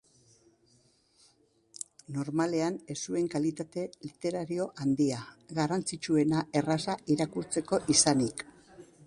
[2.15, 5.21] Normalean ez zuen kalitate literario handia,
[5.61, 8.47] garrantzitsuena erraza irakurtzeko izanik.